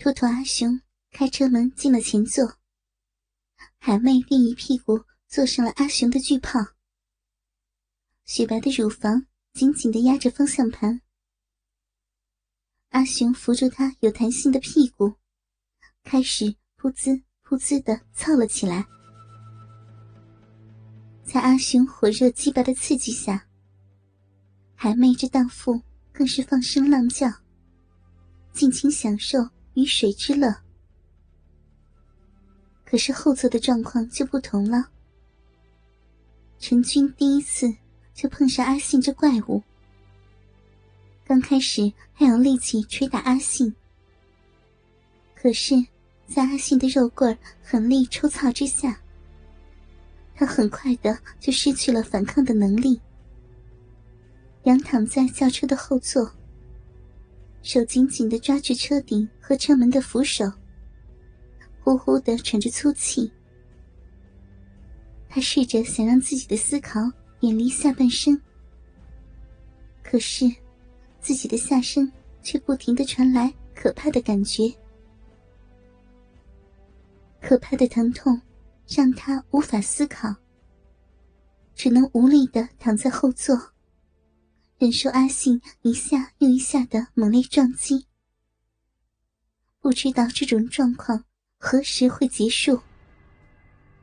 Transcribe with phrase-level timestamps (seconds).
[0.00, 2.56] 托托阿雄开车门进了前座，
[3.76, 6.58] 海妹便一屁股坐上了阿雄的巨炮，
[8.24, 11.02] 雪白的乳房紧紧的压着方向盘。
[12.88, 15.14] 阿雄扶住她有弹性的屁股，
[16.02, 16.46] 开始
[16.78, 18.82] 噗滋噗滋的操了起来。
[21.22, 23.46] 在阿雄火热鸡巴的刺激下，
[24.74, 25.78] 海妹这荡妇
[26.10, 27.30] 更是放声浪叫，
[28.54, 29.46] 尽情享受。
[29.80, 30.54] 鱼水之乐，
[32.84, 34.90] 可是后座的状况就不同了。
[36.58, 37.74] 陈军第一次
[38.12, 39.62] 就碰上阿信这怪物，
[41.24, 43.74] 刚开始还有力气捶打阿信，
[45.34, 45.74] 可是，
[46.26, 49.00] 在阿信的肉棍狠力抽操之下，
[50.34, 53.00] 他很快的就失去了反抗的能力，
[54.64, 56.30] 仰躺在轿车的后座。
[57.62, 60.50] 手紧紧的抓住车顶和车门的扶手，
[61.82, 63.30] 呼呼的喘着粗气。
[65.28, 67.00] 他试着想让自己的思考
[67.40, 68.40] 远离下半身，
[70.02, 70.44] 可是
[71.20, 72.10] 自己的下身
[72.42, 74.74] 却不停的传来可怕的感觉，
[77.40, 78.40] 可怕的疼痛
[78.88, 80.34] 让他无法思考，
[81.74, 83.56] 只能无力的躺在后座。
[84.80, 88.06] 忍受阿信一下又一下的猛烈撞击，
[89.78, 91.22] 不知道这种状况
[91.58, 92.80] 何时会结束。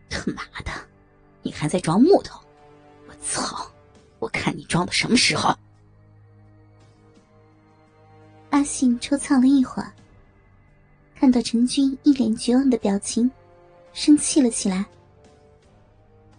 [0.07, 0.71] 他妈的，
[1.41, 2.39] 你还在装木头！
[3.07, 3.67] 我操！
[4.19, 5.51] 我看你装到什么时候！
[8.51, 9.91] 阿信抽操了一会儿，
[11.15, 13.31] 看到陈军一脸绝望的表情，
[13.93, 14.85] 生气了起来，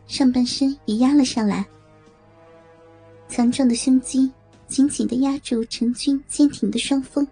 [0.07, 1.67] 上半身也压了上来。
[3.29, 4.31] 强壮的胸肌
[4.67, 7.27] 紧紧的压住陈军坚挺的双峰，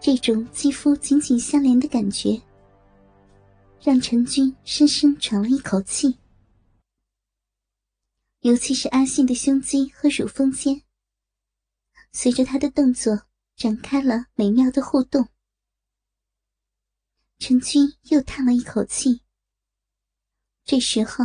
[0.00, 2.40] 这种肌肤紧紧相连的感觉，
[3.82, 6.18] 让陈军深深喘了一口气。
[8.40, 10.82] 尤其是阿信的胸肌和乳峰间，
[12.12, 13.22] 随着他的动作
[13.54, 15.28] 展开了美妙的互动。
[17.38, 19.20] 陈军又叹了一口气。
[20.64, 21.24] 这时候，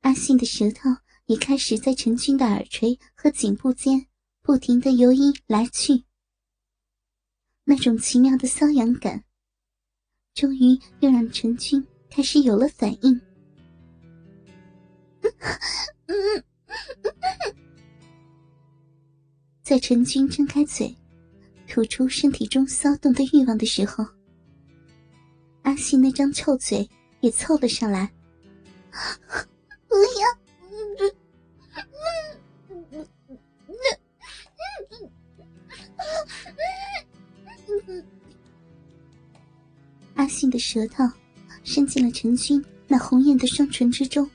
[0.00, 1.03] 阿信的舌头。
[1.26, 4.06] 也开始在陈军的耳垂和颈部间
[4.42, 6.04] 不停的游移来去，
[7.64, 9.24] 那种奇妙的瘙痒感，
[10.34, 13.20] 终于又让陈军开始有了反应。
[19.62, 20.94] 在陈军张开嘴，
[21.66, 24.04] 吐出身体中骚动的欲望的时候，
[25.62, 26.86] 阿信那张臭嘴
[27.20, 28.12] 也凑了上来。
[40.14, 41.04] 阿信的舌头
[41.64, 44.28] 伸进了陈军那红艳的双唇之中，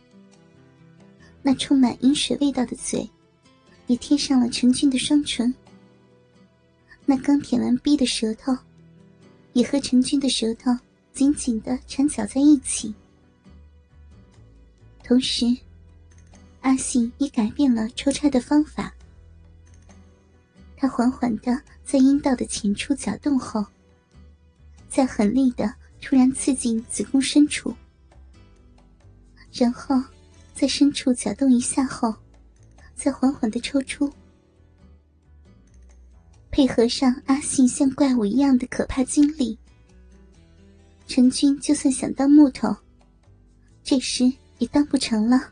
[1.42, 3.10] 那充满饮水味道的嘴
[3.88, 5.54] 也贴上了陈军的双唇，
[7.06, 8.56] 那刚舔完逼的舌头
[9.54, 10.78] 也和陈军的舌头
[11.14, 12.94] 紧紧的缠绞在一起，
[15.04, 15.46] 同时。
[16.62, 18.94] 阿信也改变了抽插的方法，
[20.82, 23.66] 他缓缓的在阴道的前处搅动后，
[24.88, 27.76] 再狠力的突然刺进子宫深处，
[29.52, 30.02] 然后
[30.54, 32.16] 在深处搅动一下后，
[32.96, 34.10] 再缓缓的抽出，
[36.50, 39.60] 配合上阿信像怪物一样的可怕经历，
[41.08, 42.74] 陈军就算想当木头，
[43.84, 45.52] 这时也当不成了。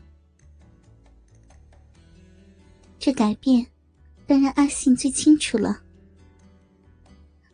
[2.98, 3.66] 这改变，
[4.28, 5.80] 当然阿信最清楚了。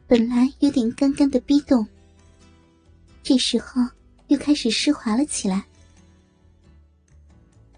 [0.09, 1.87] 本来有点干干的逼动，
[3.23, 3.81] 这时候
[4.27, 5.65] 又开始湿滑了起来。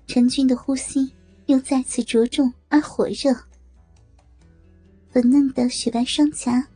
[0.07, 1.13] 陈军的呼吸
[1.45, 3.37] 又再次着重而火热，
[5.11, 6.67] 粉嫩的雪白双颊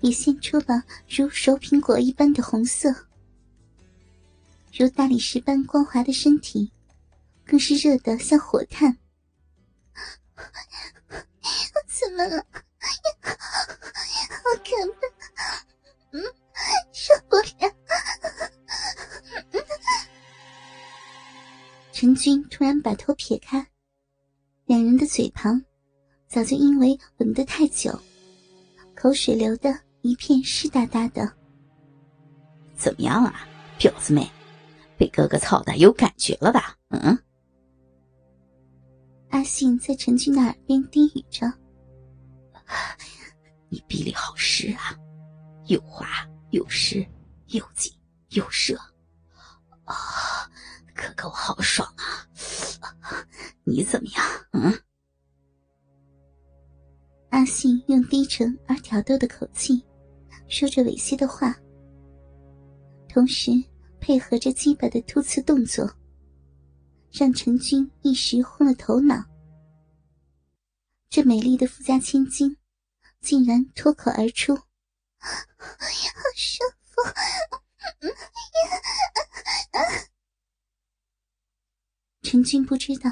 [0.00, 2.92] 也现出了如熟苹果一般的红色，
[4.76, 6.68] 如大理石般光滑的身体，
[7.46, 8.98] 更是热得像火炭。
[11.86, 12.44] 怎么了？
[14.28, 15.02] 好可怕！
[16.12, 16.22] 嗯，
[16.92, 17.72] 受不了！
[21.92, 23.64] 陈军突然把头撇开，
[24.64, 25.62] 两人的嘴旁
[26.26, 27.96] 早就因为吻得太久，
[28.96, 31.32] 口水流的一片湿哒哒的。
[32.76, 33.46] 怎么样啊，
[33.78, 34.28] 婊子妹，
[34.98, 36.76] 被哥哥操的有感觉了吧？
[36.88, 37.16] 嗯。
[39.32, 41.50] 阿信在陈军的耳边低语着
[43.70, 44.94] ：“你臂力好实啊，
[45.68, 46.06] 又滑
[46.50, 47.04] 又湿
[47.46, 47.90] 又紧
[48.32, 48.78] 又热，
[49.84, 49.94] 啊，
[50.94, 52.28] 可可我好爽啊！
[53.64, 54.24] 你怎么样？
[54.52, 54.70] 嗯？
[57.30, 59.82] 阿信用低沉而挑逗的口气
[60.46, 61.56] 说着猥亵的话，
[63.08, 63.50] 同时
[63.98, 65.90] 配合着鸡巴的突刺动作，
[67.12, 69.24] 让陈军一时昏了头脑。
[71.10, 72.56] 这美丽的富家千金
[73.20, 74.56] 竟然脱口而出
[75.20, 75.26] ：“好
[76.34, 77.02] 舒服！”
[82.22, 83.10] 陈军不知道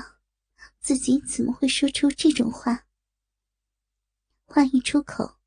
[0.80, 2.86] 自己怎么会说出这种话。
[4.46, 5.38] 话一出口，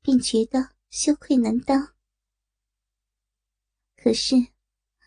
[0.00, 1.94] 便觉得羞愧难当。
[3.96, 4.51] 可是，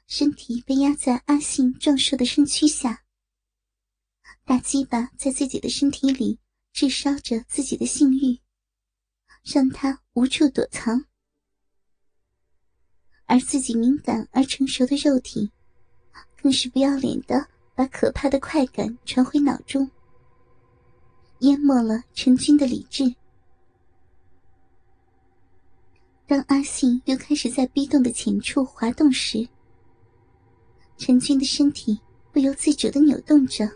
[0.07, 3.03] 身体被压在阿信壮硕的身躯下，
[4.45, 6.39] 大鸡巴在自己的身体里
[6.71, 8.39] 炙烧着自己的性欲，
[9.43, 11.05] 让他无处躲藏。
[13.25, 15.51] 而自己敏感而成熟的肉体，
[16.39, 19.89] 更是不要脸的把可怕的快感传回脑中。
[21.39, 23.15] 淹没了陈军的理智。
[26.27, 29.47] 当阿信又开始在逼洞的浅处滑动时，
[30.97, 31.99] 陈军的身体
[32.31, 33.69] 不由自主的扭动着。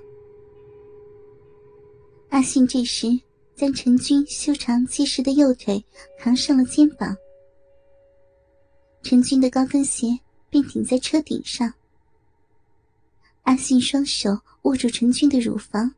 [2.30, 3.07] 阿信这时
[3.56, 5.83] 将陈军修长结实的右腿
[6.18, 7.16] 扛上了肩膀，
[9.04, 10.19] 陈军的高跟鞋
[10.50, 11.74] 便顶在车顶上。
[13.44, 15.94] 阿信双手握住陈军的乳房。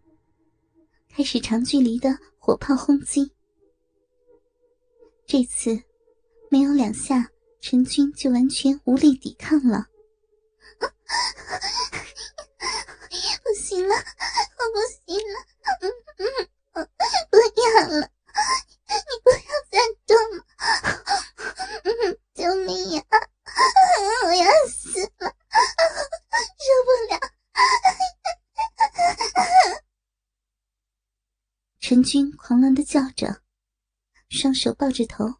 [1.13, 3.29] 开始长距离的火炮轰击，
[5.27, 5.77] 这次
[6.49, 7.29] 没有两下，
[7.59, 9.87] 陈军就完全无力抵抗了。
[13.43, 15.35] 不行了，我不行了，
[17.29, 17.41] 不要
[17.87, 18.09] 了，
[18.87, 19.37] 你不要
[19.69, 20.39] 再动了，
[22.33, 23.03] 救命呀！
[24.25, 25.35] 我要死了，
[26.57, 27.13] 受不了。
[31.79, 33.41] 陈军狂乱的叫着，
[34.29, 35.35] 双手抱着头，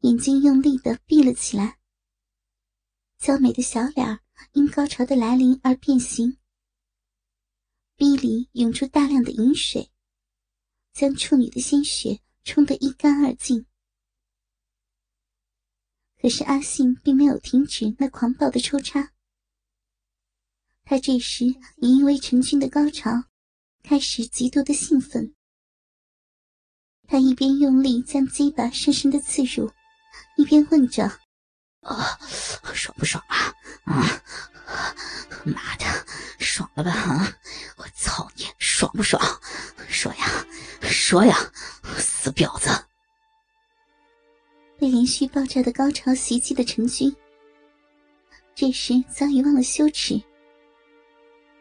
[0.00, 1.78] 眼睛用力的闭了起来。
[3.18, 4.18] 娇美的小脸
[4.52, 6.38] 因高潮的来临而变形，
[7.96, 9.90] 逼里涌出大量的饮水，
[10.92, 13.66] 将处女的鲜血冲得一干二净。
[16.20, 19.12] 可是阿信并没有停止那狂暴的抽插，
[20.84, 23.10] 他这时也因为陈军的高潮，
[23.82, 25.34] 开始极度的兴奋。
[27.08, 29.70] 他一边用力将鸡巴深深的刺入，
[30.36, 31.04] 一边问着
[31.82, 32.18] ：“啊，
[32.72, 33.52] 爽不爽啊？
[33.84, 34.21] 啊，
[35.44, 35.84] 妈的，
[36.38, 36.90] 爽了吧？
[36.90, 37.32] 啊，
[37.76, 39.20] 我操你，爽不爽？
[39.88, 40.46] 说呀，
[40.82, 41.36] 说呀，
[41.98, 42.68] 死婊子！”
[44.78, 47.14] 被连续爆炸的高潮袭击的陈军，
[48.54, 50.20] 这时早已忘了羞耻，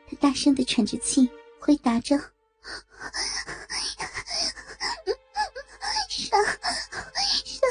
[0.09, 1.29] 他大声的喘着气，
[1.59, 2.17] 回答着。
[6.09, 7.69] 伤伤，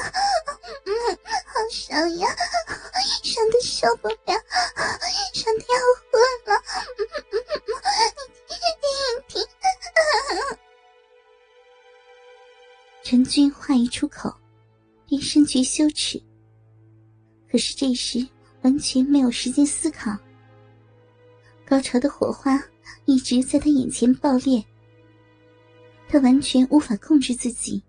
[0.85, 0.93] 嗯，
[1.47, 2.29] 好伤呀，
[3.23, 4.17] 伤的受不了，
[5.43, 5.75] 真的要
[6.11, 6.61] 昏了，
[8.47, 8.53] 停
[9.27, 9.41] 停！
[13.03, 14.31] 陈军话一出口，
[15.07, 16.23] 便深觉羞耻。
[17.51, 18.29] 可是这时
[18.61, 20.15] 完全没有时间思考，
[21.65, 22.63] 高潮的火花
[23.07, 24.63] 一直在他眼前爆裂，
[26.07, 27.83] 他完全无法控制自己。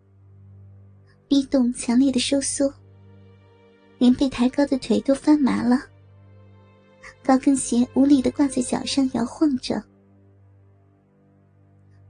[1.27, 2.73] 逼动强烈的收缩，
[3.97, 5.90] 连被抬高的腿都发麻了。
[7.23, 9.81] 高跟鞋无力的挂在脚上摇晃着。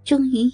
[0.03, 0.51] 终于，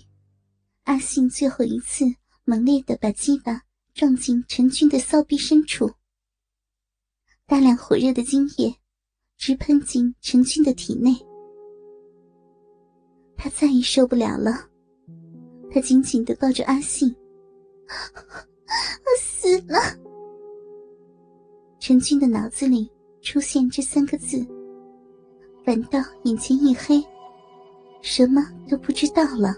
[0.84, 2.06] 阿信最后一次
[2.44, 3.62] 猛烈的把鸡巴
[3.94, 5.90] 撞进陈军的骚逼深处，
[7.46, 8.76] 大量火热的精液
[9.38, 11.16] 直喷进陈军的体内。
[13.36, 14.68] 他再也受不了了，
[15.72, 17.16] 他紧紧的抱着阿信。
[17.88, 19.80] 我死了。
[21.80, 24.46] 陈军的脑子里出现这三个字，
[25.66, 27.04] 反倒眼前一黑，
[28.02, 29.54] 什么都不知道了。